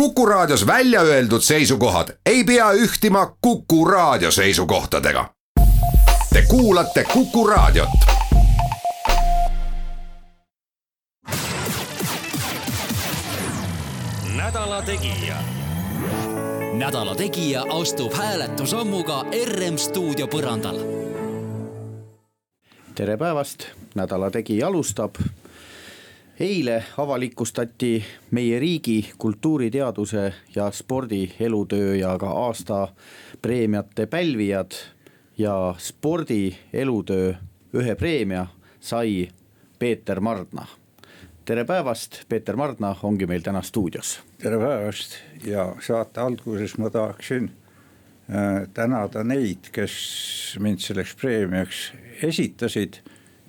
[0.00, 5.30] Kuku Raadios välja öeldud seisukohad ei pea ühtima Kuku Raadio seisukohtadega.
[6.32, 7.88] Te kuulate Kuku Raadiot.
[14.36, 15.36] nädala Tegija.
[16.72, 20.76] nädala Tegija astub hääletusammuga RM stuudio põrandal.
[22.94, 23.62] tere päevast,
[23.94, 25.14] Nädala Tegija alustab
[26.40, 32.88] eile avalikustati meie riigi kultuuriteaduse ja spordi elutöö ja ka aasta
[33.42, 34.72] preemiate pälvijad
[35.38, 37.34] ja spordi elutöö
[37.74, 38.46] ühe preemia
[38.80, 39.28] sai
[39.78, 40.66] Peeter Mardna.
[41.44, 44.20] tere päevast, Peeter Mardna ongi meil täna stuudios.
[44.38, 47.50] tere päevast ja saate alguses ma tahaksin
[48.30, 53.00] äh, tänada neid, kes mind selleks preemiaks esitasid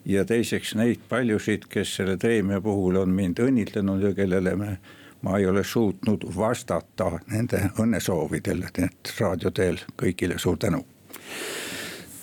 [0.08, 4.78] ja teiseks neid paljusid, kes selle preemia puhul on mind õnnitlenud ja kellele me,
[5.22, 10.84] ma ei ole suutnud vastata nende õnnesoovidele, nii et raadio teel kõigile suur tänu.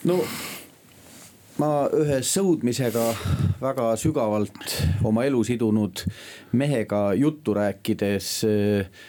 [0.04, 0.20] no
[1.60, 3.04] ma ühe sõudmisega
[3.60, 6.06] väga sügavalt oma elu sidunud
[6.52, 9.04] mehega juttu rääkides äh,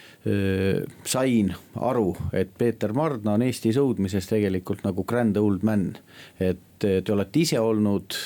[1.06, 5.92] sain aru, et Peeter Mardna on Eesti sõudmises tegelikult nagu grand old man.
[6.40, 8.16] et te olete ise olnud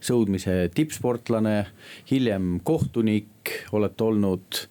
[0.00, 1.56] sõudmise tippsportlane,
[2.10, 4.66] hiljem kohtunik, olete olnud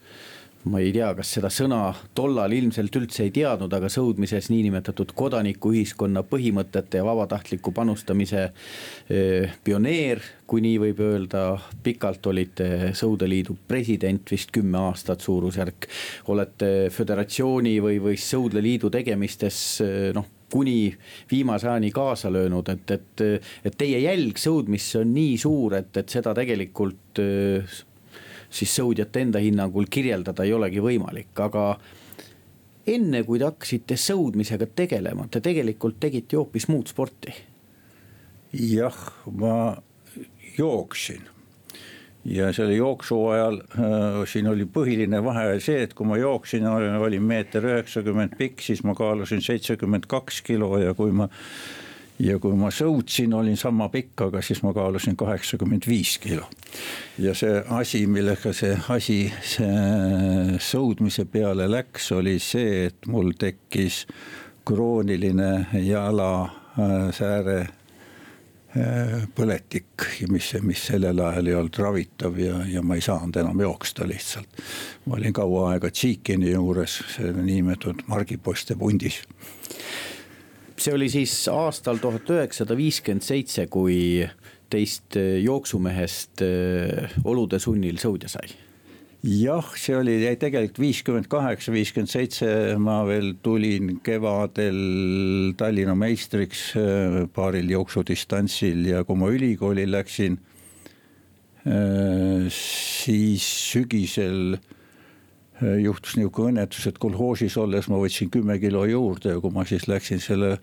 [0.70, 1.80] ma ei tea, kas seda sõna
[2.18, 8.50] tollal ilmselt üldse ei teadnud, aga sõudmises niinimetatud kodanikuühiskonna põhimõtete ja vabatahtliku panustamise
[9.66, 11.46] pioneer, kui nii võib öelda.
[11.84, 15.88] pikalt olite Sõudeliidu president, vist kümme aastat suurusjärk.
[16.28, 19.82] olete föderatsiooni või, või Sõudeliidu tegemistes
[20.14, 20.92] noh kuni
[21.32, 23.24] viimase ajani kaasa löönud, et, et,
[23.66, 27.22] et teie jälg sõudmisse on nii suur, et, et seda tegelikult
[28.52, 31.66] siis sõudjate enda hinnangul kirjeldada ei olegi võimalik, aga
[32.92, 37.34] enne kui te hakkasite sõudmisega tegelema, te tegelikult tegite ju hoopis muud sporti.
[38.52, 38.98] jah,
[39.32, 39.78] ma
[40.58, 41.30] jooksin
[42.26, 47.24] ja selle jooksu ajal äh, siin oli põhiline vahe see, et kui ma jooksin, olin
[47.24, 51.30] meeter üheksakümmend pikk, siis ma kaalusin seitsekümmend kaks kilo ja kui ma.
[52.22, 56.46] ja kui ma sõutsin, olin sama pikk, aga siis ma kaalusin kaheksakümmend viis kilo.
[57.18, 64.06] ja see asi, millega see asi, see sõudmise peale läks, oli see, et mul tekkis
[64.66, 67.81] krooniline jalasääre Äh,
[69.36, 74.08] põletik, mis, mis sellel ajal ei olnud ravitav ja, ja ma ei saanud enam jooksta
[74.08, 74.62] lihtsalt.
[75.06, 79.22] ma olin kaua aega Tšiikini juures, selle niinimetatud margipoiste pundis.
[80.78, 84.24] see oli siis aastal tuhat üheksasada viiskümmend seitse, kui
[84.72, 88.56] teist jooksumehest äh, olude sunnil sõudja sai
[89.22, 92.48] jah, see oli tegelikult viiskümmend kaheksa, viiskümmend seitse,
[92.82, 100.40] ma veel tulin kevadel Tallinna meistriks äh, paaril jooksudistantsil ja kui ma ülikooli läksin,
[101.68, 109.36] äh, siis sügisel äh, juhtus niisugune õnnetus, et kolhoosis olles ma võtsin kümme kilo juurde
[109.36, 110.58] ja kui ma siis läksin selle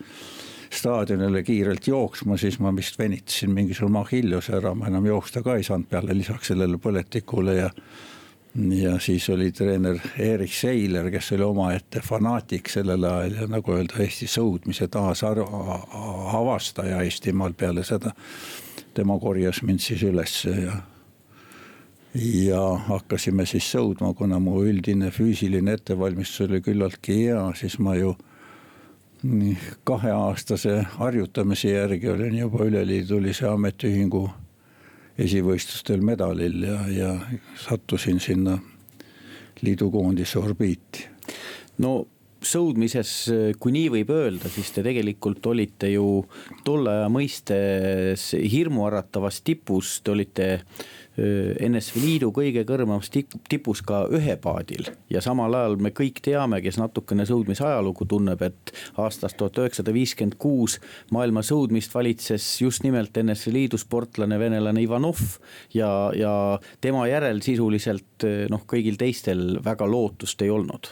[0.69, 5.63] staadionile kiirelt jooksma, siis ma vist venitasin mingisugune Achilleuse ära, ma enam jooksta ka ei
[5.65, 7.71] saanud peale lisaks sellele põletikule ja
[8.67, 13.93] ja siis oli treener Erik Seiler, kes oli omaette fanaatik sellel ajal ja nagu öelda,
[14.03, 18.11] Eesti sõudmise taasavastaja Eestimaal peale seda.
[18.93, 20.73] tema korjas mind siis ülesse ja,
[22.15, 28.15] ja hakkasime siis sõudma, kuna mu üldine füüsiline ettevalmistus oli küllaltki hea, siis ma ju
[29.83, 34.29] kaheaastase harjutamise järgi olin juba üleliidulise ametiühingu
[35.19, 37.09] esivõistlustel medalil ja, ja
[37.59, 38.57] sattusin sinna
[39.61, 41.07] liidukoondise orbiiti.
[41.83, 42.05] no
[42.39, 43.11] sõudmises,
[43.59, 46.23] kui nii võib öelda, siis te tegelikult olite ju
[46.63, 50.47] tolle aja mõistes hirmuäratavas tipus, te olite
[51.19, 54.89] NSV Liidu kõige kõrgemas tipus ka ühepaadil.
[55.09, 59.93] ja samal ajal me kõik teame, kes natukene sõudmise ajalugu tunneb, et aastast tuhat üheksasada
[59.93, 60.79] viiskümmend kuus
[61.11, 65.19] maailma sõudmist valitses just nimelt NSV Liidu sportlane, venelane Ivanov.
[65.73, 66.33] ja, ja
[66.81, 70.91] tema järel sisuliselt noh, kõigil teistel väga lootust ei olnud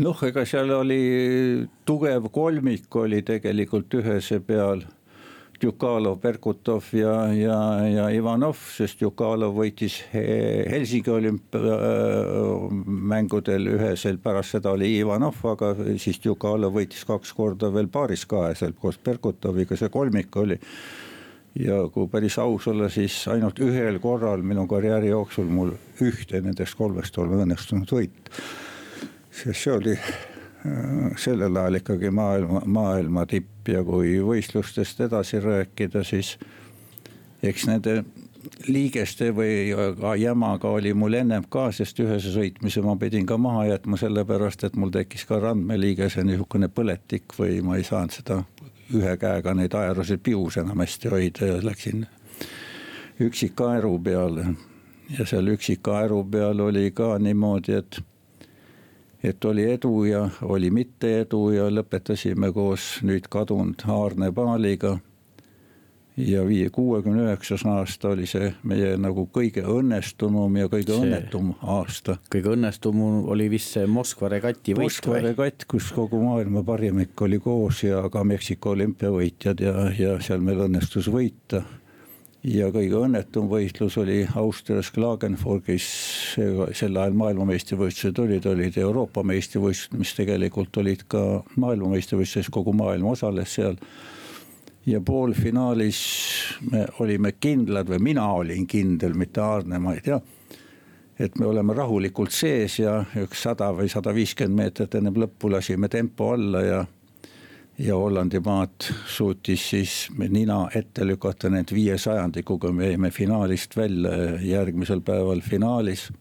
[0.00, 4.84] noh, ega seal oli tugev kolmik oli tegelikult ühese peal
[5.62, 14.98] Jukalov, Berkutov ja, ja, ja Ivanov, sest Jukalov võitis Helsingi olümpiamängudel ühesel, pärast seda oli
[14.98, 15.66] Ivanov, aga
[16.00, 20.58] siis Jukalov võitis kaks korda veel paaris kahesel koos Berkutoviga, see kolmik oli.
[21.54, 25.70] ja kui päris aus olla, siis ainult ühel korral minu karjääri jooksul mul
[26.02, 28.30] ühte nendest kolmest on õnnestunud võita
[29.34, 36.04] sest see oli äh, sellel ajal ikkagi maailma, maailma tipp ja kui võistlustest edasi rääkida,
[36.04, 36.36] siis
[37.42, 38.02] eks nende
[38.68, 43.66] liigeste või ka jamaga oli mul ennem ka, sest ühe sõitmise ma pidin ka maha
[43.72, 48.42] jätma, sellepärast et mul tekkis ka randmeliigese niisugune põletik või ma ei saanud seda
[48.94, 52.06] ühe käega neid aerusid pius enam hästi hoida ja läksin
[53.20, 54.46] üksikaeru peale.
[55.18, 58.00] ja seal üksikaeru peal oli ka niimoodi, et,
[59.24, 64.98] et oli edu ja oli mitte edu ja lõpetasime koos nüüd kadunud Aarne Paaliga
[66.16, 71.54] ja viie, kuuekümne üheksas aasta oli see meie nagu kõige õnnestunum ja kõige see, õnnetum
[71.62, 72.18] aasta.
[72.30, 75.24] kõige õnnestunum oli vist see Moskva regati võit Moskva või?
[75.30, 80.66] regatt, kus kogu maailma parimik oli koos ja ka Meksiko olümpiavõitjad ja, ja seal meil
[80.68, 81.64] õnnestus võita.
[82.44, 85.86] Ja kõige õnnetum võistlus oli Austrias Klagenfurgis,
[86.36, 91.22] sel ajal maailmameistrivõistlused olid, olid Euroopa meistrivõistlused, mis tegelikult olid ka
[91.56, 93.78] maailmameistrivõistluses, kogu maailm osales seal
[94.86, 96.00] ja poolfinaalis
[96.70, 100.20] me olime kindlad või mina olin kindel, mitte Aarne, ma ei tea.
[101.18, 105.88] et me oleme rahulikult sees ja üks sada või sada viiskümmend meetrit ennem lõppu lasime
[105.88, 106.84] tempo alla ja.
[107.78, 114.40] Ja Hollandi maad suutis siis nina ette lükata need viie sajandikuga, me jäime finaalist välja
[114.40, 116.12] järgmisel päeval finaalis.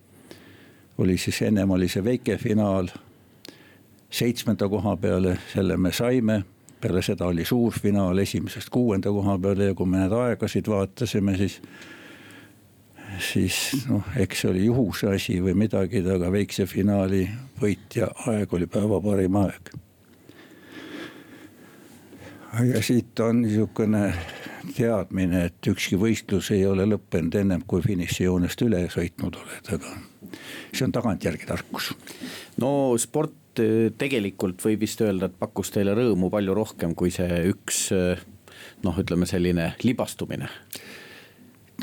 [0.98, 2.88] oli siis ennem oli see väike finaal
[4.10, 6.44] seitsmenda koha peale, selle me saime
[6.82, 11.62] peale seda oli suurfinaal esimesest kuuenda koha peale ja kui me need aegasid vaatasime, siis.
[13.32, 13.58] siis
[13.90, 17.28] noh, eks see oli juhuse asi või midagi, aga väikse finaali
[17.62, 19.74] võitja aeg oli päeva parim aeg.
[22.54, 24.14] Ja siit on niisugune
[24.78, 29.96] teadmine, et ükski võistlus ei ole lõppenud ennem kui finišijoonest üle sõitnud oled, aga
[30.74, 31.94] see on tagantjärgi tarkus.
[32.62, 37.44] no sport Eh, tegelikult võib vist öelda, et pakkus teile rõõmu palju rohkem kui see
[37.52, 38.22] üks eh,
[38.82, 40.50] noh, ütleme selline libastumine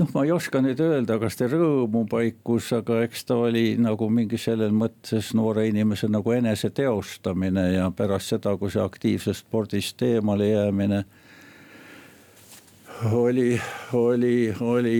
[0.01, 4.09] noh, ma ei oska nüüd öelda, kas ta rõõmu paikus, aga eks ta oli nagu
[4.13, 10.51] mingi selles mõttes noore inimese nagu eneseteostamine ja pärast seda, kui see aktiivsest spordist eemale
[10.51, 11.05] jäämine
[13.13, 13.61] oli,
[13.97, 14.97] oli, oli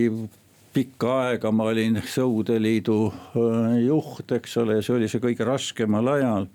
[0.73, 6.47] pikka aega ma olin Sõudeliidu äh, juht, eks ole, see oli see kõige raskemal ajal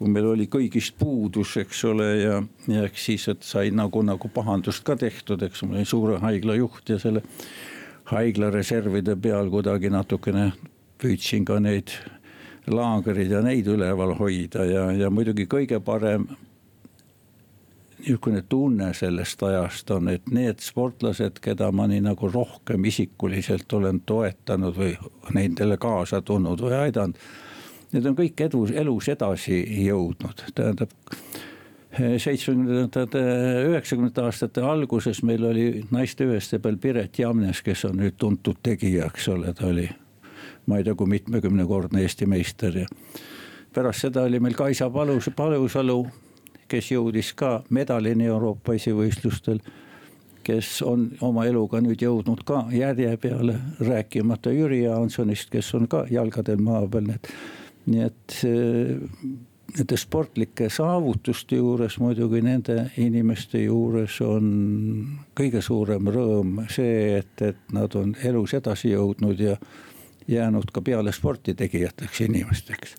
[0.00, 2.38] kui meil oli kõigist puudus, eks ole, ja,
[2.72, 5.60] ja eks siis, et sai nagu, nagu pahandust ka tehtud, eks.
[5.68, 7.20] Ma olin suure haigla juht ja selle
[8.08, 10.46] haigla reservide peal kuidagi natukene
[11.00, 11.92] püüdsin ka neid
[12.72, 16.24] laagreid ja neid üleval hoida ja, ja muidugi kõige parem
[18.00, 24.00] niisugune tunne sellest ajast on, et need sportlased, keda ma nii nagu rohkem isikuliselt olen
[24.08, 24.94] toetanud või
[25.36, 27.20] nendele kaasa tulnud või aidanud
[27.92, 30.92] need on kõik edus, elus edasi jõudnud, tähendab
[31.98, 33.22] seitsmekümnendate,
[33.66, 39.10] üheksakümnendate aastate alguses meil oli naiste üheste peal Piret Jamnes, kes on nüüd tuntud tegija,
[39.10, 39.88] eks ole, ta oli.
[40.66, 42.86] ma ei tea, kui mitmekümnekordne Eesti meister ja
[43.74, 46.06] pärast seda oli meil Kaisa Palus, Palusalu,
[46.68, 49.60] kes jõudis ka medalini Euroopa esivõistlustel.
[50.42, 56.06] kes on oma eluga nüüd jõudnud ka järje peale, rääkimata Jüri Jaansonist, kes on ka
[56.10, 57.28] jalgadel maa peal, need
[57.86, 58.42] nii et
[59.70, 64.48] nende sportlike saavutuste juures muidugi nende inimeste juures on
[65.38, 69.56] kõige suurem rõõm see, et, et nad on elus edasi jõudnud ja
[70.30, 72.96] jäänud ka peale sporti tegijateks inimesteks.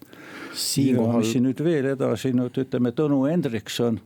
[0.55, 1.21] Siinkohal...
[1.21, 3.99] mis siin nüüd veel edasi, nüüd ütleme Tõnu Hendrikson.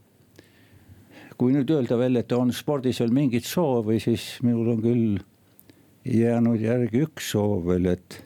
[1.37, 5.17] kui nüüd öelda veel, et on spordis veel mingit soovi, siis minul on küll
[6.07, 8.21] jäänud järgi üks soov veel, et,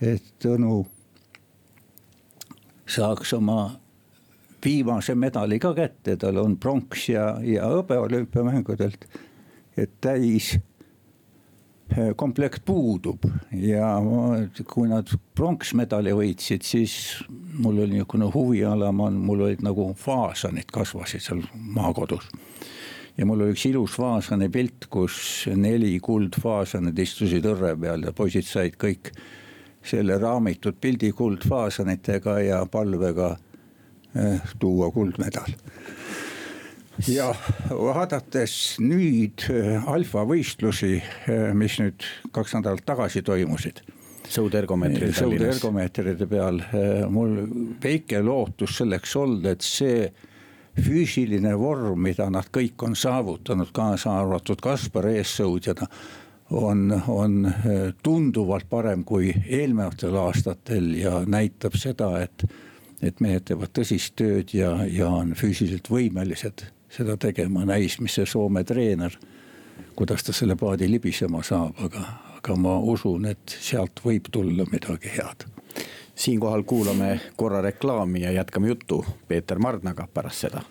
[0.00, 0.80] et Tõnu
[2.92, 3.70] saaks oma
[4.64, 9.06] viimase medali ka kätte, tal on pronks ja, ja hõbe olümpiamängudelt.
[9.76, 10.52] et täis
[11.96, 13.24] eh, komplekt puudub
[13.56, 13.94] ja
[14.68, 16.94] kui nad pronksmedali võitsid, siis
[17.58, 22.28] mul oli niisugune huviala, mul olid nagu faasanid kasvasid seal maakodus.
[23.16, 28.46] ja mul oli üks ilus faasani pilt, kus neli kuldfaasanit istusid õrre peal ja poisid
[28.46, 29.14] said kõik
[29.84, 33.36] selle raamitud pildi kuldfaasanitega ja palvega
[34.16, 35.54] eh, tuua kuldmedal.
[37.08, 37.34] ja
[37.70, 43.82] vaadates nüüd eh, alfavõistlusi, eh, mis nüüd kaks nädalat tagasi toimusid
[44.32, 46.60] sõudergomeetride sõudergomeetride peal
[47.10, 47.40] mul
[47.82, 50.06] väike lootus selleks olnud, et see
[50.80, 55.88] füüsiline vorm, mida nad kõik on saavutanud, kaasa arvatud Kaspar eessõudjana
[56.52, 62.46] on, on eh, tunduvalt parem kui eelnevatel aastatel ja näitab seda, et
[63.02, 68.28] et mehed teevad tõsist tööd ja, ja on füüsiliselt võimelised seda tegema, näis, mis see
[68.30, 69.16] Soome treener,
[69.98, 72.04] kuidas ta selle paadi libisema saab, aga,
[72.36, 75.48] aga ma usun, et sealt võib tulla midagi head
[76.14, 80.62] siinkohal kuulame korra reklaami ja jätkame juttu Peeter Mardnaga pärast seda.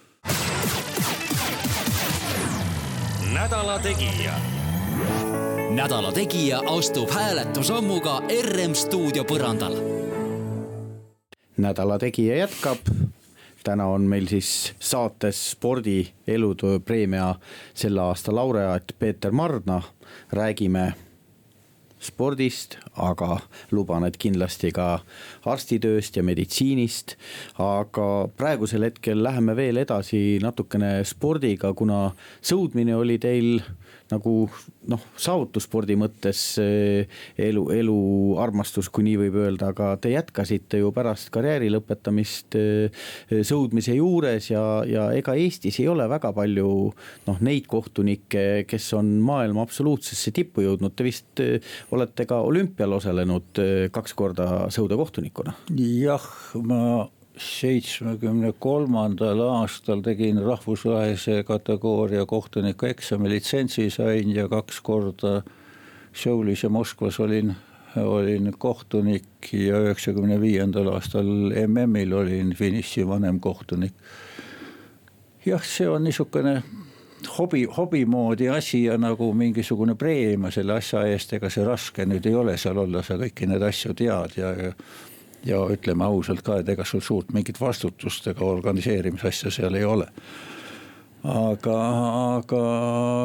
[3.33, 4.33] nädala Tegija.
[5.75, 9.75] Nädala Tegija astub hääletusammuga RM stuudio põrandal.
[11.57, 12.77] nädala Tegija jätkab
[13.63, 17.35] täna on meil siis saates spordi elutöö preemia
[17.73, 19.81] selle aasta laureaat Peeter Mardna.
[20.33, 20.93] räägime
[21.99, 23.37] spordist, aga
[23.71, 24.99] luban, et kindlasti ka
[25.45, 27.15] arstitööst ja meditsiinist.
[27.59, 32.11] aga praegusel hetkel läheme veel edasi natukene spordiga, kuna
[32.41, 33.61] sõudmine oli teil
[34.11, 34.35] nagu
[34.91, 41.69] noh, saavutusspordi mõttes elu, eluarmastus, kui nii võib öelda, aga te jätkasite ju pärast karjääri
[41.71, 43.03] lõpetamist eh,
[43.47, 46.67] sõudmise juures ja, ja ega Eestis ei ole väga palju
[47.27, 52.97] noh, neid kohtunikke, kes on maailma absoluutsesse tippu jõudnud, te vist eh, olete ka olümpial
[52.99, 55.55] osalenud eh, kaks korda sõudekohtunikuna.
[55.77, 56.29] jah,
[56.61, 56.81] ma
[57.37, 65.41] seitsmekümne kolmandal aastal tegin rahvusvahelise kategooria kohtuniku eksami, litsentsi sain ja kaks korda
[66.13, 67.55] Soulis ja Moskvas olin,
[67.95, 71.25] olin kohtunik ja üheksakümne viiendal aastal
[71.67, 73.93] MM-il olin finiši vanemkohtunik.
[75.45, 76.61] jah, see on niisugune
[77.37, 82.27] hobi, hobi moodi asi ja nagu mingisugune preemia selle asja eest, ega see raske nüüd
[82.27, 84.73] ei ole seal olla, sa kõiki neid asju tead ja, ja
[85.45, 90.07] ja ütleme ausalt ka, et ega sul suurt mingit vastutust ega organiseerimisasja seal ei ole.
[91.21, 91.75] aga,
[92.37, 92.61] aga,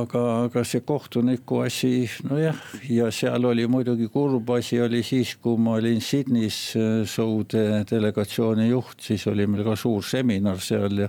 [0.02, 2.58] aga, aga see kohtuniku asi, nojah,
[2.92, 8.68] ja seal oli muidugi kurb asi oli siis, kui ma olin Sydneys äh, Soude delegatsiooni
[8.68, 11.08] juht, siis oli meil ka suur seminar seal ja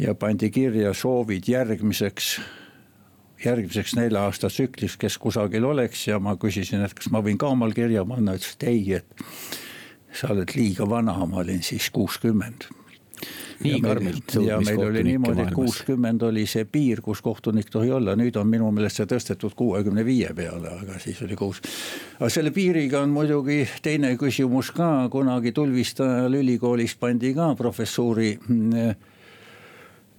[0.00, 2.38] ja pandi kirja soovid järgmiseks
[3.44, 7.50] järgmiseks nelja aasta tsükliks, kes kusagil oleks ja ma küsisin, et kas ma võin ka
[7.54, 9.24] omal kirja panna, ütles, et ei, et
[10.12, 12.68] sa oled liiga vana, ma olin siis kuuskümmend.
[13.60, 18.14] Nii karmilt ja meil oli niimoodi, et kuuskümmend oli see piir, kus kohtunik tohi olla,
[18.16, 21.60] nüüd on minu meelest see tõstetud kuuekümne viie peale, aga siis oli kuus.
[22.16, 28.32] aga selle piiriga on muidugi teine küsimus ka, kunagi Tulviste ajal ülikoolis pandi ka professuuri
[28.40, 28.94] mm,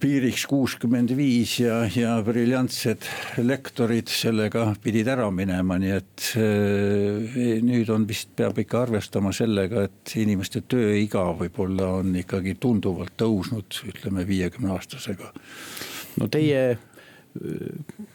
[0.02, 3.06] piiriks kuuskümmend viis ja, ja briljantsed
[3.42, 9.86] lektorid sellega pidid ära minema, nii et äh, nüüd on vist, peab ikka arvestama sellega,
[9.86, 15.30] et inimeste tööiga võib-olla on ikkagi tunduvalt tõusnud, ütleme viiekümne aastasega.
[16.18, 16.64] no teie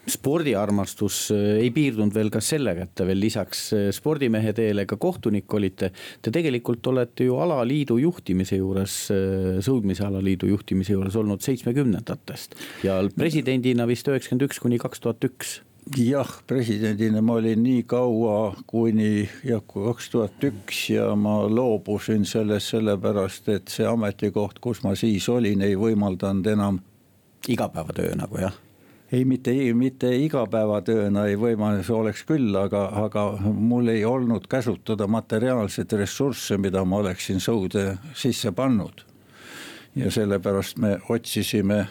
[0.07, 4.99] spordiarmastus äh, ei piirdunud veel ka sellega, et te veel lisaks äh, spordimehe teele ka
[5.01, 5.91] kohtunik olite.
[6.21, 12.99] Te tegelikult olete ju alaliidu juhtimise juures, äh, sõudmise alaliidu juhtimise juures olnud seitsmekümnendatest ja
[13.17, 15.57] presidendina vist üheksakümmend üks kuni kaks tuhat üks
[15.97, 22.75] jah, presidendina ma olin nii kaua kuni jah, kaks tuhat üks ja ma loobusin sellest
[22.75, 26.79] sellepärast, et see ametikoht, kus ma siis olin, ei võimaldanud enam.
[27.47, 28.66] igapäevatöö nagu jah
[29.11, 35.93] ei, mitte, mitte igapäevatööna ei võimalus oleks küll, aga, aga mul ei olnud käsutada materiaalseid
[35.99, 39.05] ressursse, mida ma oleksin sõude sisse pannud.
[39.97, 41.87] ja sellepärast me otsisime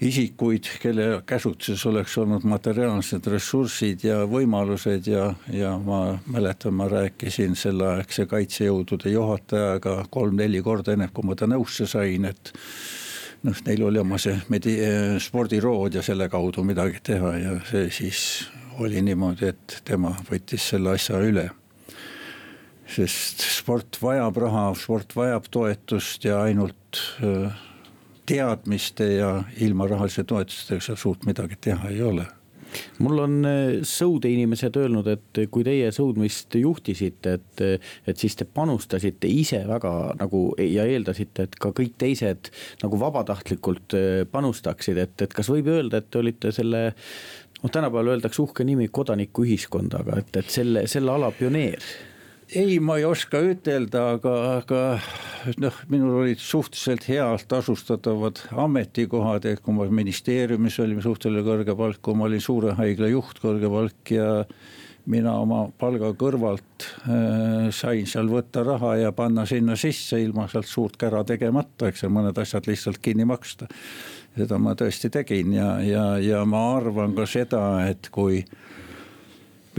[0.00, 7.54] isikuid, kelle käsutuses oleks olnud materiaalsed ressursid ja võimalused ja, ja ma mäletan, ma rääkisin
[7.56, 12.52] selleaegse kaitsejõudude juhatajaga kolm-neli korda enne, kui ma ta nõusse sain, et
[13.46, 14.80] noh, neil oli oma see medi-,
[15.22, 18.24] spordirood ja selle kaudu midagi teha ja see siis
[18.80, 21.50] oli niimoodi, et tema võttis selle asja üle.
[22.90, 27.02] sest sport vajab raha, sport vajab toetust ja ainult
[28.26, 29.30] teadmiste ja
[29.62, 32.26] ilma rahalise toetustega seal suurt midagi teha ei ole
[33.00, 37.62] mul on eh, sõudeinimesed öelnud, et kui teie sõudmist juhtisite, et,
[38.08, 42.52] et siis te panustasite ise väga nagu ja eeldasite, et ka kõik teised
[42.84, 48.14] nagu vabatahtlikult eh, panustaksid, et, et kas võib öelda, et te olite selle noh, tänapäeval
[48.16, 51.84] öeldakse uhke nimi kodanikuühiskond, aga et, et selle, selle ala pioneer
[52.54, 54.80] ei, ma ei oska ütelda, aga, aga
[55.62, 62.00] noh, minul olid suhteliselt healt tasustatavad ametikohad, et kui ma ministeeriumis olin suhteliselt kõrge palk,
[62.04, 64.30] kui ma olin suure haigla juht, kõrge palk ja
[65.10, 70.68] mina oma palga kõrvalt äh, sain seal võtta raha ja panna sinna sisse ilma sealt
[70.68, 73.70] suurt kära tegemata, eks ju, mõned asjad lihtsalt kinni maksta.
[74.36, 78.44] seda ma tõesti tegin ja, ja, ja ma arvan ka seda, et kui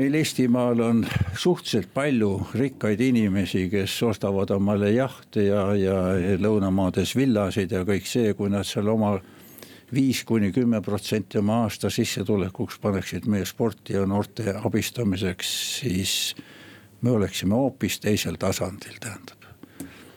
[0.01, 1.03] meil Eestimaal on
[1.37, 5.97] suhteliselt palju rikkaid inimesi, kes ostavad omale jahte ja, ja
[6.41, 9.13] lõunamaades villasid ja kõik see, kui nad seal oma
[9.93, 15.53] viis kuni kümme protsenti oma aasta sissetulekuks paneksid meie sporti ja noorte abistamiseks,
[15.83, 16.15] siis
[17.01, 19.37] me oleksime hoopis teisel tasandil, tähendab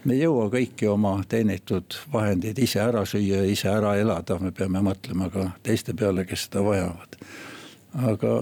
[0.04, 4.52] me ei jõua kõiki oma teenitud vahendeid ise ära süüa ja ise ära elada, me
[4.52, 7.16] peame mõtlema ka teiste peale, kes seda vajavad.
[8.12, 8.32] aga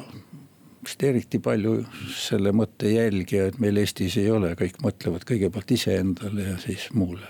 [0.82, 1.76] vist eriti palju
[2.16, 7.26] selle mõtte jälgijaid meil Eestis ei ole, kõik mõtlevad kõigepealt iseendale ja siis muule.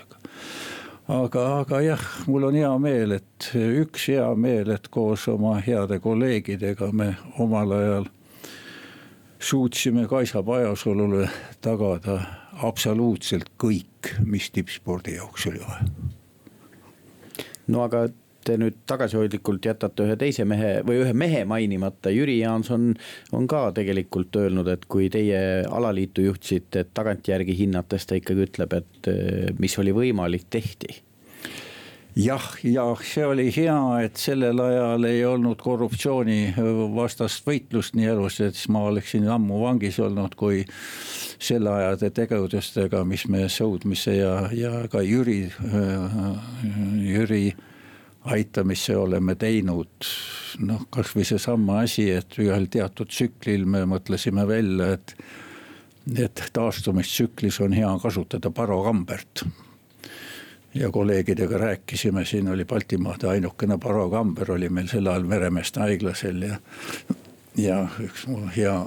[1.07, 5.99] aga, aga jah, mul on hea meel, et üks hea meel, et koos oma heade
[5.99, 8.09] kolleegidega me omal ajal
[9.43, 11.29] suutsime Kaisa Pajasalule
[11.61, 12.19] tagada
[12.63, 15.87] absoluutselt kõik, mis tippspordi jaoks oli vaja.
[17.67, 18.07] no aga
[18.47, 22.91] te nüüd tagasihoidlikult jätate ühe teise mehe või ühe mehe mainimata, Jüri Jaanson
[23.35, 28.77] on ka tegelikult öelnud, et kui teie alaliitu juhtisite, et tagantjärgi hinnates ta ikkagi ütleb,
[28.79, 31.01] et eh, mis oli võimalik, tehti.
[32.15, 38.53] Jah, ja see oli hea, et sellel ajal ei olnud korruptsioonivastast võitlust nii elus, et
[38.53, 40.61] siis ma oleksin ammu vangis olnud, kui
[41.41, 45.47] selle ajade tegevustega, mis me sõudmise ja, ja ka Jüri,
[47.01, 47.47] Jüri
[48.23, 49.87] aitamisse oleme teinud.
[50.59, 55.15] noh, kasvõi seesama asi, et ühel teatud tsüklil me mõtlesime välja, et,
[56.19, 59.45] et taastumistsüklis on hea kasutada parokambert.
[60.73, 66.57] ja kolleegidega rääkisime, siin oli Baltimaade ainukene parokamber oli meil sel ajal Meremeeste haiglasel ja,
[67.57, 68.77] ja üks mu hea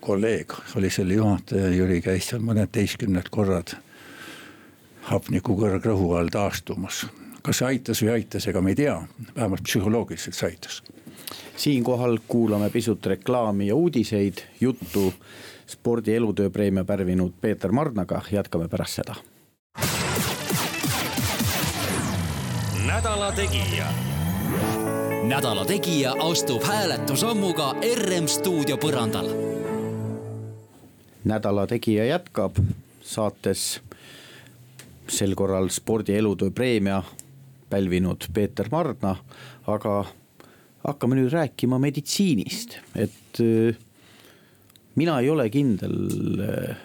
[0.00, 3.74] kolleeg oli selle juhataja, Jüri käis seal mõned teistkümned korrad
[5.10, 7.06] hapnikukõrgrõhu all taastumas
[7.42, 8.96] kas see aitas või ei aitas, ega me ei tea,
[9.36, 10.82] vähemalt psühholoogiliselt see aitas.
[11.56, 15.12] siinkohal kuulame pisut reklaami ja uudiseid, juttu
[15.66, 19.14] spordi elutööpreemia pärvinud Peeter Marnaga, jätkame pärast seda.
[22.86, 23.86] nädala Tegija.
[25.24, 29.28] nädala Tegija astub hääletusammuga RM stuudio põrandal.
[31.24, 32.56] nädala Tegija jätkab
[33.02, 33.80] saates
[35.08, 37.02] sel korral spordi elutöö preemia
[37.72, 39.16] pälvinud Peeter Marna,
[39.70, 40.02] aga
[40.82, 43.78] hakkame nüüd rääkima meditsiinist, et äh,
[44.98, 45.96] mina ei ole kindel,
[46.42, 46.82] äh,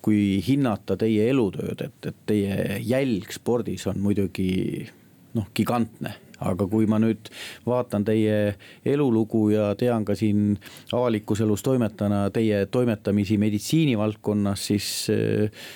[0.00, 4.88] kui hinnata teie elutööd, et, et teie jälg spordis on muidugi
[5.36, 6.16] noh, gigantne.
[6.40, 7.28] Aga kui ma nüüd
[7.68, 8.54] vaatan teie
[8.88, 10.54] elulugu ja tean ka siin
[10.96, 15.66] avalikus elus toimetana teie toimetamisi meditsiinivaldkonnas, siis äh,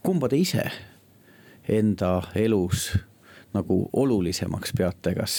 [0.00, 0.64] kumba te ise
[1.68, 2.88] enda elus
[3.56, 5.34] nagu olulisemaks peate, kas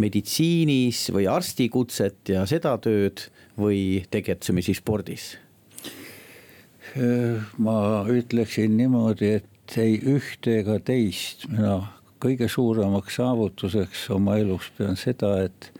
[0.00, 3.26] meditsiinis või arstikutset ja seda tööd
[3.58, 5.36] või tegutsemisi spordis?
[7.62, 11.76] ma ütleksin niimoodi, et ei ühte ega teist, mina
[12.18, 15.70] kõige suuremaks saavutuseks oma elus pean seda, et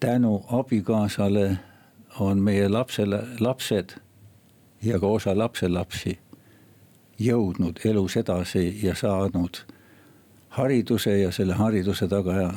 [0.00, 1.46] tänu abikaasale
[2.20, 3.96] on meie lapsele, lapsed
[4.82, 6.18] ja ka osa lapselapsi
[7.18, 9.64] jõudnud elus edasi ja saanud
[10.58, 12.52] hariduse ja selle hariduse taga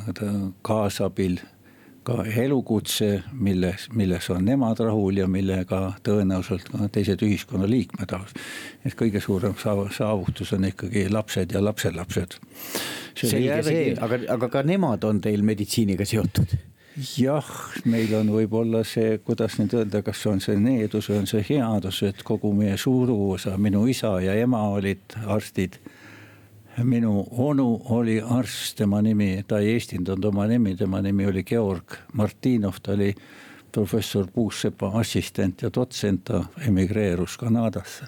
[0.65, 1.39] kaasabil
[2.03, 8.41] ka elukutse, milles, milles on nemad rahul ja millega tõenäoliselt ka teised ühiskonnaliikmed rahul.
[8.85, 12.39] et kõige suurem saavutus on ikkagi lapsed ja lapselapsed.
[13.13, 16.57] selge see, aga, aga ka nemad on teil meditsiiniga seotud
[17.17, 17.47] jah,
[17.85, 22.01] meil on võib-olla see, kuidas nüüd öelda, kas on see needus või on see headus,
[22.07, 25.77] et kogu meie suruosa, minu isa ja ema olid arstid
[26.83, 31.97] minu onu oli arst, tema nimi, ta ei eestindanud oma nimi, tema nimi oli Georg
[32.13, 33.13] Martinov, ta oli
[33.71, 38.05] professor Puussepa assistent ja dotsent, ta emigreerus Kanadasse.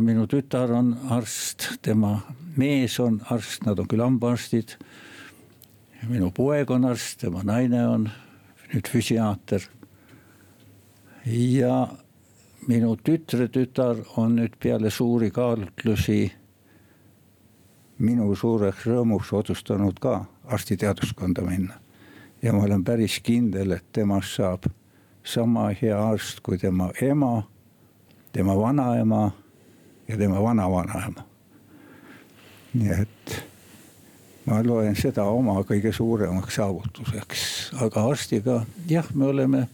[0.00, 2.20] minu tütar on arst, tema
[2.56, 4.76] mees on arst, nad on küll hambaarstid.
[6.08, 8.10] minu poeg on arst, tema naine on
[8.72, 9.62] nüüd füsiaater.
[11.26, 11.88] ja
[12.68, 16.32] minu tütre tütar on nüüd peale suuri kaalutlusi
[17.98, 21.74] minu suureks rõõmuks otsustanud ka arstiteaduskonda minna.
[22.42, 24.66] ja ma olen päris kindel, et temast saab
[25.24, 27.42] sama hea arst kui tema ema,
[28.32, 29.30] tema vanaema
[30.08, 31.24] ja tema vanavanaema.
[32.74, 33.44] nii et
[34.46, 37.42] ma loen seda oma kõige suuremaks saavutuseks,
[37.80, 39.66] aga arstiga jah, me oleme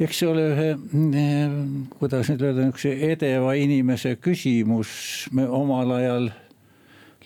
[0.00, 0.68] eks see ole ühe,
[2.00, 4.90] kuidas nüüd öelda, niisuguse edeva inimese küsimus,
[5.36, 6.30] me omal ajal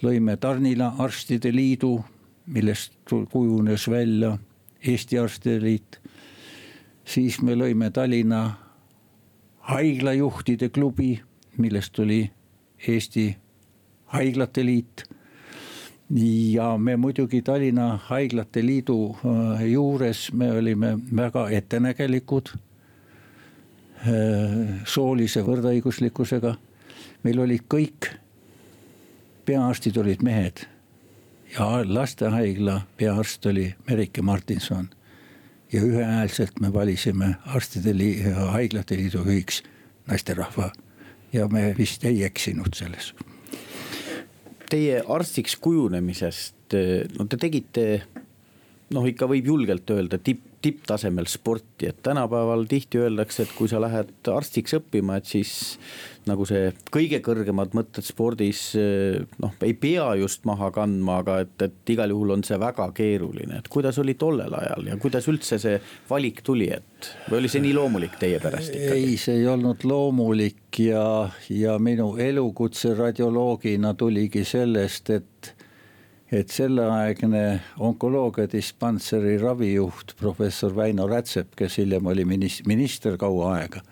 [0.04, 2.04] lõime Tarnila Arstide Liidu,
[2.46, 2.92] millest
[3.32, 4.38] kujunes välja
[4.86, 6.00] Eesti Arstide Liit.
[7.04, 8.54] siis me lõime Tallinna
[9.68, 11.20] haiglajuhtide klubi,
[11.58, 12.30] millest tuli
[12.88, 13.36] Eesti
[14.06, 15.04] Haiglate Liit.
[16.54, 22.58] ja me muidugi Tallinna Haiglate Liidu äh, juures me olime väga ettenägelikud äh,
[24.84, 26.54] soolise võrdõiguslikkusega.
[27.22, 28.23] meil olid kõik
[29.44, 30.64] peaarstid olid mehed
[31.58, 34.88] ja lastehaigla peaarst oli Merike Martinson
[35.72, 39.62] ja ühehäälselt me valisime arstide liidu, haiglate liidu juhiks
[40.06, 40.72] naisterahva
[41.32, 43.14] ja me vist ei eksinud selles.
[44.70, 46.76] Teie arstiks kujunemisest,
[47.18, 48.02] no te tegite
[48.94, 53.80] noh, ikka võib julgelt öelda tipp, tipptasemel sporti, et tänapäeval tihti öeldakse, et kui sa
[53.82, 55.52] lähed arstiks õppima, et siis
[56.28, 58.62] nagu see kõige kõrgemad mõtted spordis
[59.42, 63.60] noh, ei pea just maha kandma, aga et, et igal juhul on see väga keeruline,
[63.60, 65.76] et kuidas oli tollel ajal ja kuidas üldse see
[66.08, 69.10] valik tuli, et või oli see nii loomulik teie pärast ikkagi?
[69.10, 71.04] ei, see ei olnud loomulik ja,
[71.52, 75.53] ja minu elukutse radioloogina tuligi sellest, et
[76.34, 83.82] et selleaegne onkoloogia dispanseri ravijuht, professor Väino Rätsep, kes hiljem oli minister kaua aega.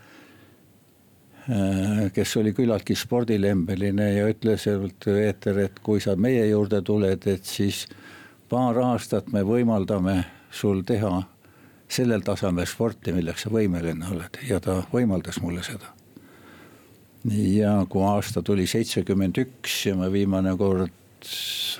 [1.42, 7.46] Äh, kes oli küllaltki spordilembeline ja ütles eeter, et kui sa meie juurde tuled, et
[7.46, 7.84] siis
[8.50, 10.20] paar aastat me võimaldame
[10.54, 11.22] sul teha
[11.92, 15.90] sellel tasemel sporti, milleks sa võimeline oled ja ta võimaldas mulle seda.
[17.28, 21.01] ja kui aasta tuli seitsekümmend üks ja me viimane kord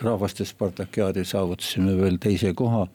[0.03, 2.87] rahvaste Spartakiaadil saavutasime veel teise koha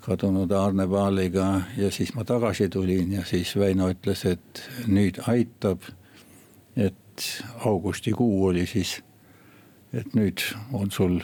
[0.00, 5.82] kadunud Arne Paaliga ja siis ma tagasi tulin ja siis Väino ütles, et nüüd aitab.
[6.76, 6.96] et
[7.64, 9.02] augustikuu oli siis,
[9.92, 10.40] et nüüd
[10.72, 11.18] on sul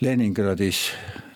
[0.00, 0.90] Leningradis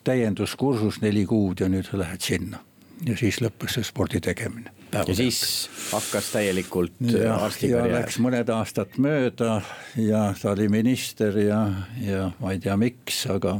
[0.04, 2.58] täienduskursus neli kuud ja nüüd sa lähed sinna
[3.06, 4.72] ja siis lõppes see spordi tegemine.
[4.92, 6.92] Ja siis hakkas täielikult
[7.38, 8.00] arstikarjäär.
[8.00, 9.60] Läks mõned aastad mööda
[9.96, 11.62] ja ta oli minister ja,
[12.00, 13.58] ja ma ei tea, miks, aga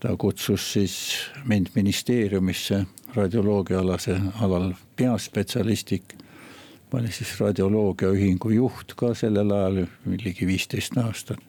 [0.00, 0.96] ta kutsus siis
[1.44, 2.84] mind ministeeriumisse
[3.16, 6.14] radioloogiaalase alal peaspetsialistik.
[6.92, 11.40] ma olin siis radioloogiaühingu juht ka sellel ajal, ligi viisteist aastat.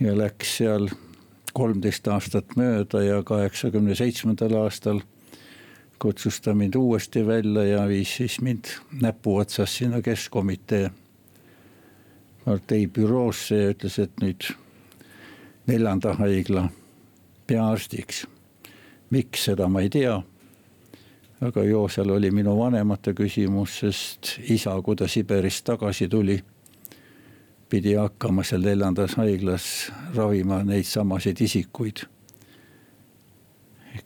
[0.00, 0.88] ja läks seal
[1.52, 5.02] kolmteist aastat mööda ja kaheksakümne seitsmendal aastal
[6.02, 8.64] kutsus ta mind uuesti välja ja viis siis mind
[9.00, 10.90] näpuotsas sinna keskkomitee
[12.44, 14.50] partei büroosse ja ütles, et nüüd
[15.66, 16.68] neljanda haigla
[17.46, 18.26] peaarstiks.
[19.10, 20.22] miks, seda ma ei tea.
[21.40, 26.38] aga ju seal oli minu vanemate küsimus, sest isa, kui ta Siberist tagasi tuli,
[27.68, 32.06] pidi hakkama seal neljandas haiglas ravima neid samasid isikuid,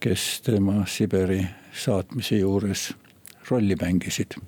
[0.01, 2.93] kes tema Siberi saatmise juures
[3.51, 4.39] rolli mängisid.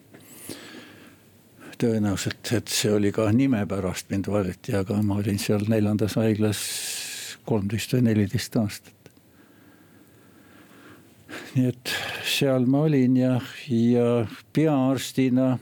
[1.79, 6.63] tõenäoliselt, et see oli ka nime pärast mind valiti, aga ma olin seal neljandas haiglas
[7.47, 9.11] kolmteist või neliteist aastat.
[11.55, 11.95] nii et
[12.27, 13.39] seal ma olin ja,
[13.71, 15.59] ja peaarstina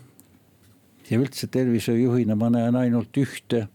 [1.10, 3.66] ja üldse tervishoiujuhina ma näen ainult ühte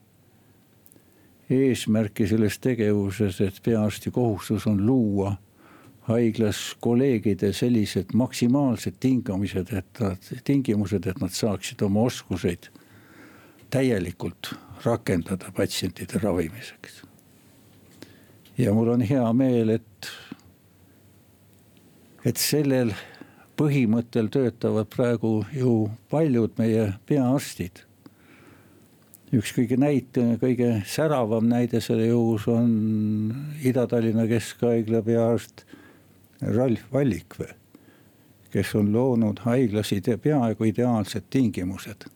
[1.51, 5.35] eesmärki selles tegevuses, et peaarsti kohustus on luua
[6.11, 12.69] haiglas kolleegide sellised maksimaalsed tingimused, et nad, tingimused, et nad saaksid oma oskuseid
[13.71, 17.03] täielikult rakendada patsientide ravimiseks.
[18.57, 20.09] ja mul on hea meel, et,
[22.25, 22.91] et sellel
[23.57, 27.85] põhimõttel töötavad praegu ju paljud meie peaarstid.
[29.31, 32.71] üks kõige näite, kõige säravam näide selle juhus on
[33.63, 35.63] Ida-Tallinna Keskhaigla peaarst
[36.41, 37.53] Ralf Vallikvee,
[38.49, 42.09] kes on loonud haiglas ide, peaaegu ideaalsed tingimused.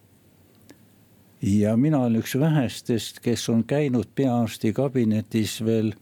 [1.41, 5.93] ja mina olen üks vähestest, kes on käinud peaarsti kabinetis veel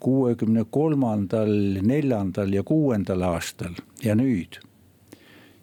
[0.00, 1.50] kuuekümne kolmandal,
[1.82, 3.74] neljandal ja kuuendal aastal
[4.04, 4.60] ja nüüd.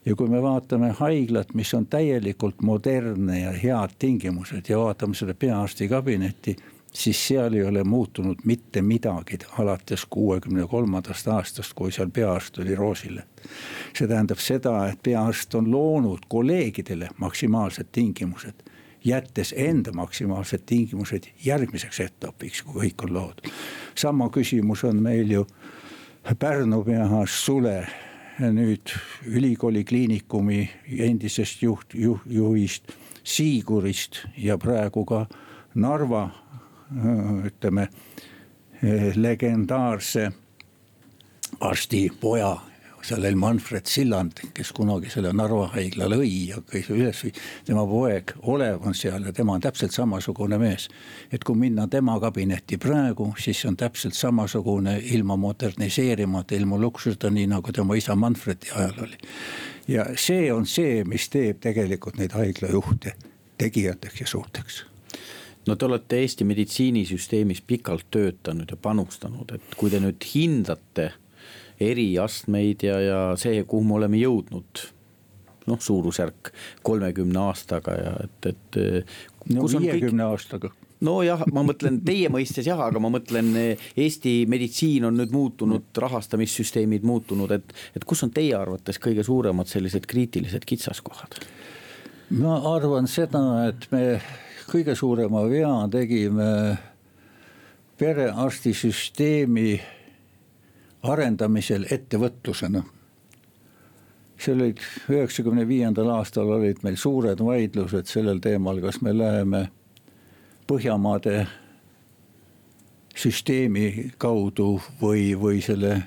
[0.05, 5.33] ja kui me vaatame haiglat, mis on täielikult modernne ja head tingimused ja vaatame seda
[5.33, 6.55] peaarsti kabinetti
[6.93, 12.75] siis seal ei ole muutunud mitte midagi alates kuuekümne kolmandast aastast, kui seal peaarst oli
[12.75, 13.23] Roosile.
[13.93, 18.63] see tähendab seda, et peaarst on loonud kolleegidele maksimaalsed tingimused,
[19.05, 23.51] jättes enda maksimaalsed tingimused järgmiseks etapiks, kui kõik on loodud.
[23.95, 25.47] sama küsimus on meil ju
[26.39, 27.87] Pärnu peaarst Sule
[28.39, 28.91] nüüd
[29.25, 35.25] ülikooli kliinikumi endisest juht, juht, juhist, Siigurist ja praegu ka
[35.75, 36.29] Narva
[37.45, 37.87] ütleme
[39.15, 40.31] legendaarse
[41.59, 42.55] arsti poja
[43.01, 47.21] seal oli Manfred Silland, kes kunagi selle Narva haigla lõi ja kõige üles
[47.67, 50.89] tema poeg Olev on seal ja tema on täpselt samasugune mees.
[51.31, 57.29] et kui minna tema kabinetti praegu, siis see on täpselt samasugune ilma moderniseerimata, ilma luksuseta,
[57.29, 59.17] nii nagu tema isa Manfredi ajal oli.
[59.87, 63.15] ja see on see, mis teeb tegelikult neid haiglajuhte
[63.57, 64.83] tegijateks ja suurteks
[65.69, 71.11] no te olete Eesti meditsiinisüsteemis pikalt töötanud ja panustanud, et kui te nüüd hindate
[71.79, 74.83] eriastmeid ja, ja see, kuhu me oleme jõudnud
[75.69, 76.51] noh, suurusjärk
[76.83, 78.79] kolmekümne aastaga ja et, et.
[79.53, 80.31] no viiekümne kõik...
[80.31, 80.73] aastaga
[81.05, 87.07] nojah, ma mõtlen teie mõistes jah, aga ma mõtlen Eesti meditsiin on nüüd muutunud, rahastamissüsteemid
[87.07, 91.39] muutunud, et, et kus on teie arvates kõige suuremad sellised kriitilised kitsaskohad?
[92.39, 93.39] ma arvan seda,
[93.71, 94.03] et me
[94.69, 96.77] kõige suurema vea tegime
[97.97, 99.81] perearstisüsteemi
[101.03, 102.83] arendamisel ettevõtlusena.
[104.39, 104.79] see olid
[105.11, 109.67] üheksakümne viiendal aastal olid meil suured vaidlused sellel teemal, kas me läheme
[110.69, 111.47] Põhjamaade
[113.15, 116.03] süsteemi kaudu või, või selle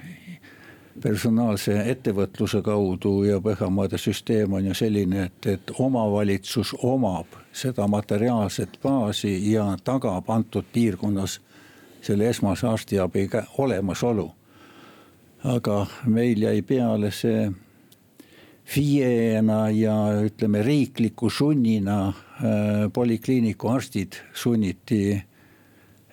[1.01, 8.79] personaalse ettevõtluse kaudu ja Põhjamaade süsteem on ju selline, et, et omavalitsus omab seda materiaalset
[8.83, 11.41] baasi ja tagab antud piirkonnas
[12.03, 13.29] selle esmase arstiabi
[13.59, 14.31] olemasolu.
[15.45, 17.51] Aga meil jäi peale see
[18.65, 22.15] FIE-na ja ütleme riikliku sunnina äh,
[22.93, 25.23] polikliiniku arstid sunniti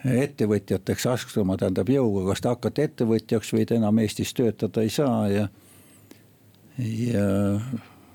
[0.06, 5.28] ettevõtjateks astuma, tähendab jõuga, kas te hakkate ettevõtjaks või te enam Eestis töötada ei saa
[5.28, 5.48] ja.
[6.78, 7.26] ja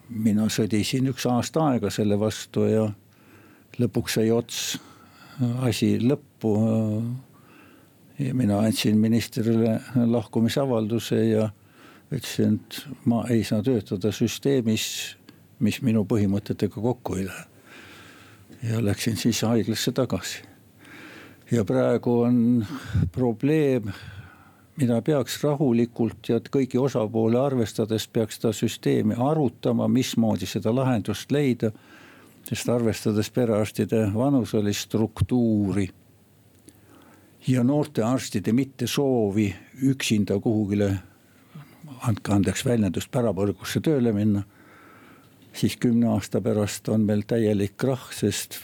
[0.09, 2.89] mina sõdisin üks aasta aega selle vastu ja
[3.81, 4.79] lõpuks sai ots
[5.67, 6.55] asi lõppu
[8.19, 11.49] ja mina andsin ministrile lahkumisavalduse ja
[12.13, 14.87] ütlesin, et ma ei saa töötada süsteemis,
[15.59, 17.45] mis minu põhimõtetega kokku ei lähe.
[18.63, 20.43] ja läksin siis haiglasse tagasi.
[21.51, 22.67] Ja praegu on
[23.13, 23.93] probleem,
[24.77, 31.73] mida peaks rahulikult ja kõiki osapooli arvestades peaks seda süsteemi arutama, mismoodi seda lahendust leida.
[32.45, 35.89] sest arvestades perearstide vanuselist struktuuri
[37.49, 40.91] ja noorte arstide mittesoovi üksinda kuhugile,
[42.09, 44.45] andke andeks väljendust, pärapõrgusse tööle minna.
[45.55, 48.59] Siis kümne aasta pärast on meil täielik krahh, sest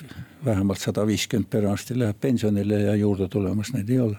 [0.44, 4.16] vähemalt sada viiskümmend perearsti läheb pensionile ja juurde tulemas neid ei ole.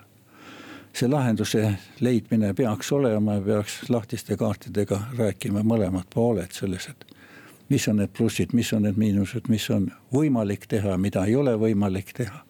[0.94, 7.06] see lahenduse leidmine peaks olema ja peaks lahtiste kaartidega rääkima mõlemad pooled selles, et
[7.70, 11.56] mis on need plussid, mis on need miinused, mis on võimalik teha, mida ei ole
[11.56, 12.44] võimalik teha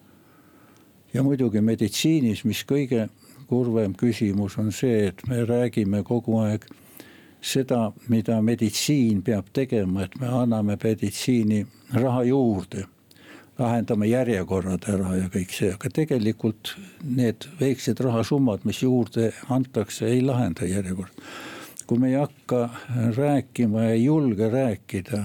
[1.14, 3.08] ja muidugi meditsiinis, mis kõige
[3.46, 6.66] kurvem küsimus on see, et me räägime kogu aeg
[7.42, 12.86] seda, mida meditsiin peab tegema, et me anname meditsiini raha juurde.
[13.58, 16.72] lahendame järjekorrad ära ja kõik see, aga tegelikult
[17.04, 21.12] need väiksed rahasummad, mis juurde antakse, ei lahenda järjekorda.
[21.86, 22.68] kui me ei hakka
[23.16, 25.24] rääkima ei julge rääkida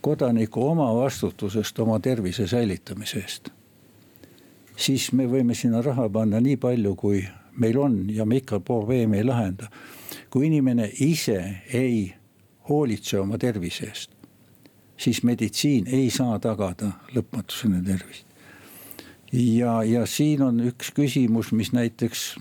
[0.00, 3.50] kodaniku omavastutusest oma tervise säilitamise eest
[4.80, 7.22] siis me võime sinna raha panna nii palju, kui
[7.56, 9.68] meil on ja me ikka probleemi ei lahenda.
[10.30, 12.14] kui inimene ise ei
[12.68, 14.10] hoolitse oma tervise eest,
[14.96, 18.26] siis meditsiin ei saa tagada lõpmatuseni tervist.
[19.32, 22.36] ja, ja siin on üks küsimus, mis näiteks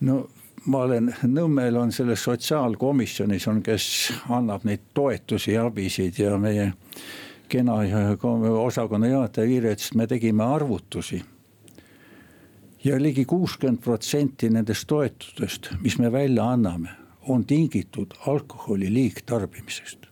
[0.00, 0.28] no
[0.64, 6.72] ma olen, Nõmmel on selles sotsiaalkomisjonis on, kes annab neid toetusi ja abisid ja meie
[7.50, 7.80] kena
[8.62, 11.22] osakonna juhataja Viire ütles, et me tegime arvutusi.
[12.84, 16.88] Ja ligi kuuskümmend protsenti nendest toetustest, mis me välja anname,
[17.28, 20.10] on tingitud alkoholi liigtarbimisest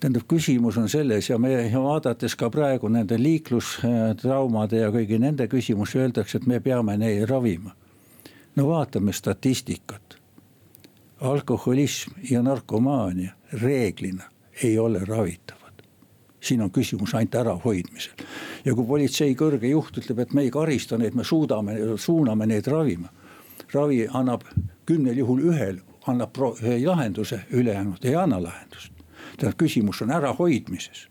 [0.00, 5.98] tähendab, küsimus on selles ja me vaadates ka praegu nende liiklustraumade ja kõigi nende küsimusi
[5.98, 7.74] öeldakse, et me peame neid ravima.
[8.56, 10.18] no vaatame statistikat.
[11.20, 14.24] alkoholism ja narkomaania reeglina
[14.62, 15.82] ei ole ravitavad.
[16.40, 18.12] siin on küsimus ainult ärahoidmisel.
[18.68, 22.68] Ja kui politsei kõrge juht ütleb, et me ei karista neid, me suudame, suuname neid
[22.68, 23.08] ravima.
[23.72, 24.44] ravi annab
[24.86, 26.36] kümnel juhul ühel, annab
[26.84, 28.92] lahenduse, ülejäänud ei anna lahendust.
[29.36, 31.08] tähendab, küsimus on ärahoidmises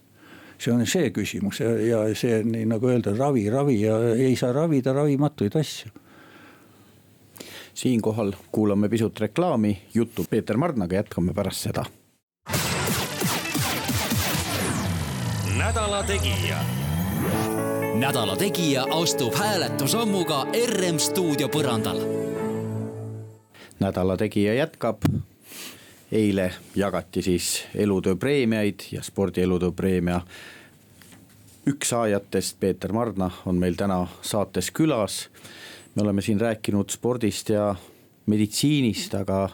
[0.57, 4.53] see on see küsimus ja, ja see nii nagu öelda, ravi, ravi ja ei saa
[4.53, 5.91] ravida ravimatuid asju
[7.77, 11.85] siinkohal kuulame pisut reklaami, juttu Peeter Mardnaga jätkame pärast seda
[15.57, 16.76] nädala Tegija.
[17.99, 21.97] Nädala Tegija astub hääletusammuga RM stuudio põrandal
[23.79, 25.01] nädala Tegija jätkab.
[26.11, 30.21] eile jagati siis elutöö preemiaid ja spordi elutöö preemia
[31.67, 35.29] üks saajatest, Peeter Marna, on meil täna saates külas.
[35.95, 37.75] me oleme siin rääkinud spordist ja
[38.25, 39.49] meditsiinist, aga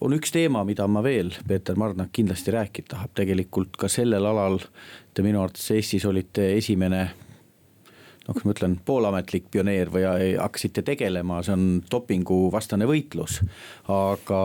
[0.00, 4.58] on üks teema, mida ma veel, Peeter Marnak kindlasti rääkida tahab, tegelikult ka sellel alal
[5.14, 7.04] te minu arvates Eestis olite esimene
[8.24, 10.04] noh, kuidas ma ütlen, poolametlik pioneer või
[10.38, 13.40] hakkasite tegelema, see on dopinguvastane võitlus.
[13.92, 14.42] aga,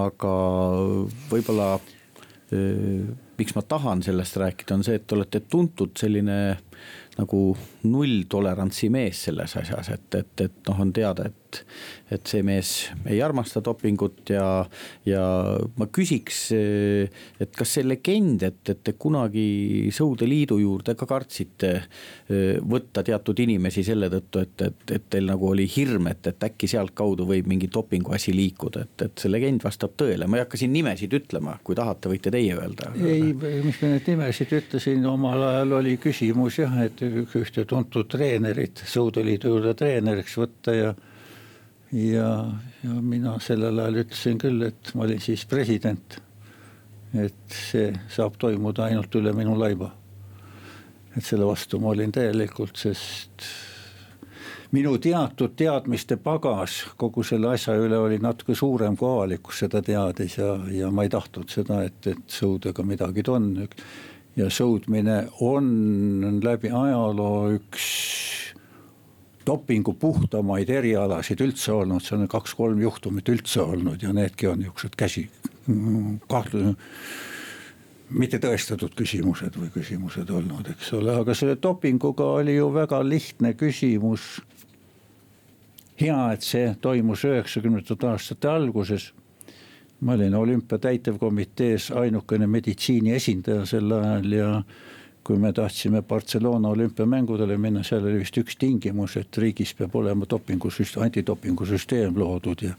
[0.00, 0.34] aga
[1.30, 1.74] võib-olla
[3.40, 6.38] miks ma tahan sellest rääkida, on see, et te olete tuntud selline
[7.18, 7.40] nagu
[7.86, 11.60] nulltolerantsi mees selles asjas, et, et, et noh, on teada, et,
[12.14, 12.70] et see mees
[13.08, 14.44] ei armasta dopingut ja,
[15.08, 15.22] ja
[15.78, 21.72] ma küsiks, et kas see legend, et, et te kunagi Sõudeliidu juurde ka kartsite
[22.70, 26.68] võtta teatud inimesi selle tõttu, et, et, et teil nagu oli hirm, et, et äkki
[26.70, 30.74] sealtkaudu võib mingi dopinguasi liikuda, et, et see legend vastab tõele, ma ei hakka siin
[30.76, 32.92] nimesid ütlema, kui tahate, võite teie öelda.
[33.00, 33.32] ei,
[33.64, 39.54] mis ma neid nimesid ütlesin, omal ajal oli küsimus jah, et ühte tuntud treenerit Sõudeliidu
[39.54, 40.90] juurde treeneriks võtta ja.
[41.94, 42.28] ja,
[42.82, 46.20] ja mina sellel ajal ütlesin küll, et ma olin siis president.
[47.14, 49.90] et see saab toimuda ainult üle minu laiba.
[51.16, 53.48] et selle vastu ma olin täielikult, sest
[54.70, 60.38] minu teatud teadmiste pagas kogu selle asja üle oli natuke suurem kui avalikkus seda teadis
[60.38, 63.52] ja, ja ma ei tahtnud seda, et, et sõudega midagi on
[64.36, 67.88] ja sõudmine on läbi ajaloo üks
[69.46, 74.96] dopingu puhtamaid erialasid üldse olnud, see on kaks-kolm juhtumit üldse olnud ja needki on niisugused
[75.00, 75.26] käsi,
[76.30, 76.76] kahtlu-,
[78.10, 83.54] mitte tõestatud küsimused või küsimused olnud, eks ole, aga selle dopinguga oli ju väga lihtne
[83.58, 84.40] küsimus.
[86.00, 89.10] hea, et see toimus üheksakümnendate aastate alguses
[90.00, 94.48] ma olin olümpia täitevkomitees ainukene meditsiini esindaja sel ajal ja
[95.24, 100.26] kui me tahtsime Barcelona olümpiamängudele minna, seal oli vist üks tingimus, et riigis peab olema
[100.30, 102.72] dopingusüsteem, antidopingusüsteem loodud ja.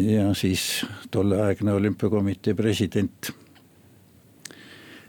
[0.00, 3.34] ja siis tolleaegne olümpiakomitee president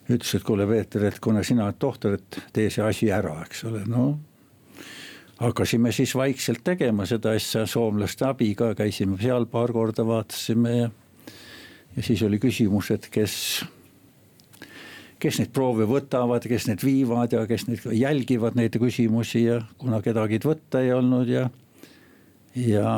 [0.09, 3.63] ütles, et kuule, Peeter, et kuna sina oled tohtor, et tee see asi ära, eks
[3.71, 4.09] ole, no
[5.39, 10.89] hakkasime siis vaikselt tegema seda asja soomlaste abiga, käisime seal paar korda, vaatasime ja.
[11.95, 13.35] ja siis oli küsimus, et kes,
[15.19, 20.01] kes neid proove võtavad, kes need viivad ja kes neid jälgivad neid küsimusi ja kuna
[20.05, 21.49] kedagi võtta ei olnud ja.
[22.55, 22.97] ja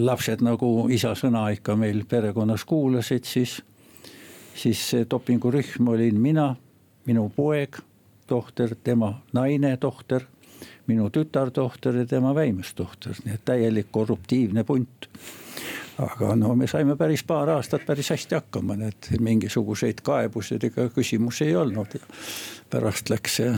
[0.00, 3.58] lapsed nagu isa sõna ikka meil perekonnas kuulasid, siis,
[4.56, 6.54] siis see dopingurühm olin mina,
[7.04, 7.82] minu poeg,
[8.24, 10.24] tohter, tema naine, tohter
[10.86, 15.08] minu tütartohter ja tema väimustohter, nii et täielik korruptiivne punt.
[15.98, 20.88] aga no me saime päris paar aastat päris hästi hakkama, nii et mingisuguseid kaebuseid ega
[20.90, 21.98] küsimusi ei olnud.
[22.70, 23.54] pärast läks see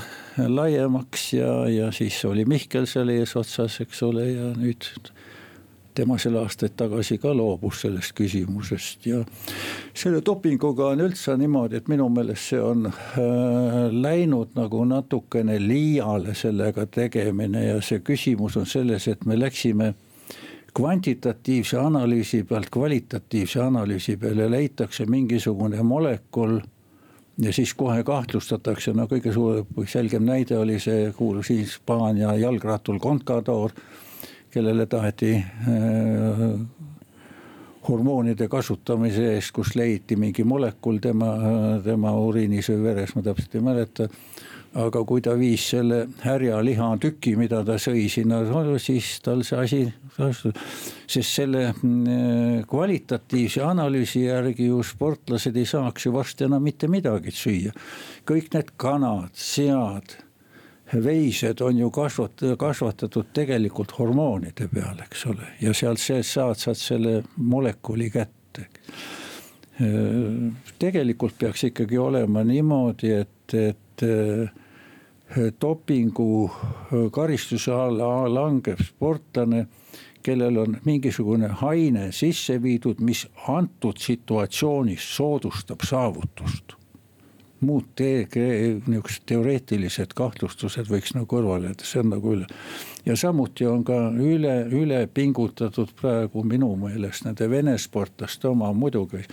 [0.49, 4.91] laiemaks ja, ja siis oli Mihkel seal eesotsas, eks ole, ja nüüd
[5.97, 9.23] tema selle aastaid tagasi ka loobus sellest küsimusest ja
[9.97, 12.97] selle dopinguga on üldse niimoodi, et minu meelest see on äh,
[13.93, 19.95] läinud nagu natukene liiale sellega tegemine ja see küsimus on selles, et me läksime
[20.77, 26.59] kvantitatiivse analüüsi pealt kvalitatiivse analüüsi peale leitakse mingisugune molekul
[27.41, 33.73] ja siis kohe kahtlustatakse, no kõige suurem, selgem näide oli see kuulus Hispaania jalgrattur Contador
[34.57, 36.45] kellele taheti äh,
[37.89, 41.31] hormoonide kasutamise eest, kus leiti mingi molekul tema,
[41.85, 44.09] tema uriinis või veres, ma täpselt ei mäleta.
[44.77, 48.43] aga kui ta viis selle härja lihatüki, mida ta sõi sinna,
[48.83, 49.79] siis tal see asi,
[51.07, 57.33] sest selle äh, kvalitatiivse analüüsi järgi ju sportlased ei saaks ju varsti enam mitte midagi
[57.33, 57.73] süüa.
[58.29, 60.26] kõik need kanad, sead
[60.95, 66.79] veised on ju kasvat-, kasvatatud tegelikult hormoonide peal, eks ole, ja sealt sees saad, saad
[66.79, 68.69] selle molekuli kätte.
[70.79, 74.07] tegelikult peaks ikkagi olema niimoodi, et, et
[75.61, 76.51] dopingu
[77.13, 79.67] karistuse alla langeb sportlane,
[80.23, 86.76] kellel on mingisugune aine sisse viidud, mis antud situatsioonis soodustab saavutust
[87.61, 92.49] muud niisugused teoreetilised kahtlustused võiks nagu kõrvale jätta, see on nagu üle.
[93.07, 99.25] ja samuti on ka üle, üle pingutatud praegu minu meelest nende Vene sportlaste oma muidugi.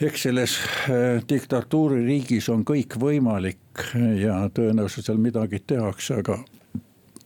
[0.00, 0.56] eks selles
[0.88, 3.84] äh, diktatuuririigis on kõik võimalik
[4.20, 6.40] ja tõenäoliselt seal midagi tehakse, aga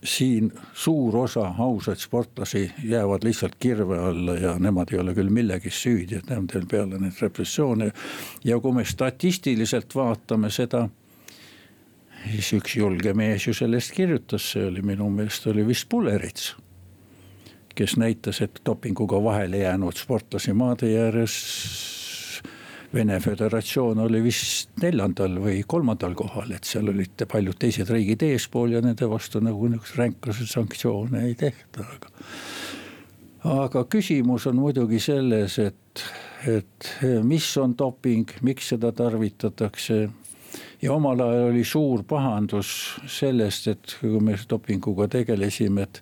[0.04, 5.80] siin suur osa ausaid sportlasi jäävad lihtsalt kirve alla ja nemad ei ole küll millegi's
[5.86, 7.90] süüdi, et nendel peale neid repressioone.
[8.44, 10.88] ja kui me statistiliselt vaatame seda,
[12.30, 16.54] siis üks julge mees ju sellest kirjutas, see oli minu meelest oli vist Pullerits
[17.74, 22.03] kes näitas, et dopinguga vahele jäänud sportlasi maade ääres
[22.94, 28.76] Vene Föderatsioon oli vist neljandal või kolmandal kohal, et seal olid paljud teised riigid eespool
[28.76, 32.12] ja nende vastu nagu niisuguseid ränkasid sanktsioone ei tehta, aga.
[33.56, 36.04] aga küsimus on muidugi selles, et,
[36.46, 36.90] et
[37.26, 40.04] mis on doping, miks seda tarvitatakse
[40.82, 42.70] ja omal ajal oli suur pahandus
[43.10, 46.00] sellest, et kui me dopinguga tegelesime, et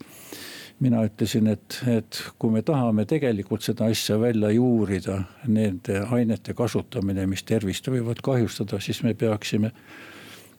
[0.83, 7.27] mina ütlesin, et, et kui me tahame tegelikult seda asja välja juurida, nende ainete kasutamine,
[7.31, 9.71] mis tervist võivad kahjustada, siis me peaksime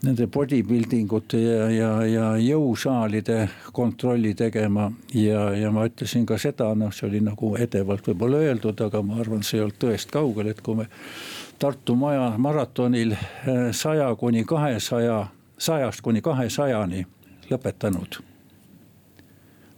[0.04, 3.46] nende bodybuilding ute ja, ja, ja jõusaalide
[3.76, 4.90] kontrolli tegema.
[5.16, 9.22] Ja, ja ma ütlesin ka seda, noh, see oli nagu edevalt võib-olla öeldud, aga ma
[9.24, 10.90] arvan, see ei olnud tõest kaugel, et kui me
[11.64, 15.22] Tartu maja maratonil eh, saja kuni kahesaja,
[15.62, 17.06] sajast kuni kahesajani
[17.48, 18.33] lõpetanud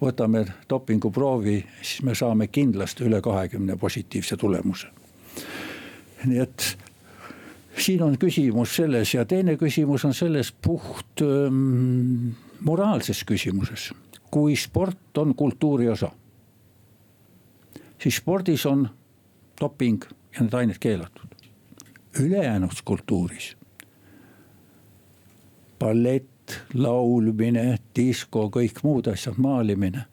[0.01, 4.87] võtame dopinguproovi, siis me saame kindlasti üle kahekümne positiivse tulemuse.
[6.25, 6.77] nii et
[7.77, 13.93] siin on küsimus selles ja teine küsimus on selles puht ähm, moraalses küsimuses.
[14.31, 16.11] kui sport on kultuuri osa,
[18.01, 18.89] siis spordis on
[19.61, 20.03] doping
[20.35, 21.29] ja need ained keelatud.
[22.19, 23.55] ülejäänud kultuuris
[25.79, 26.34] ballett
[26.73, 30.05] laulmine, disko, kõik muud asjad, maalimine,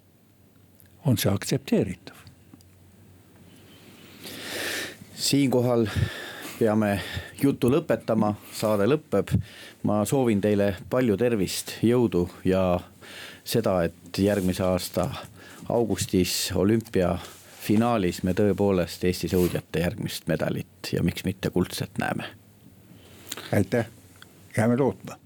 [1.06, 2.16] on see aktsepteeritav.
[5.22, 5.86] siinkohal
[6.58, 7.00] peame
[7.42, 9.30] jutu lõpetama, saade lõpeb.
[9.82, 12.80] ma soovin teile palju tervist, jõudu ja
[13.44, 15.08] seda, et järgmise aasta
[15.68, 22.24] augustis olümpiafinaalis me tõepoolest Eesti sõudjate järgmist medalit ja miks mitte kuldset näeme.
[23.52, 23.86] aitäh,
[24.56, 25.21] jääme lootma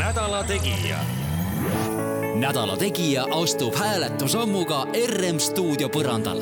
[0.00, 0.98] nädala Tegija.
[2.34, 6.40] nädala Tegija astub hääletusammuga RM stuudio põrandal